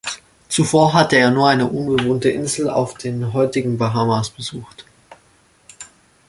Zuvor 0.49 0.93
hatte 0.95 1.15
er 1.17 1.29
nur 1.29 1.47
eine 1.47 1.67
unbewohnte 1.69 2.31
Insel 2.31 2.71
auf 2.71 2.95
den 2.95 3.33
heutigen 3.33 3.77
Bahamas 3.77 4.31
besucht. 4.31 4.87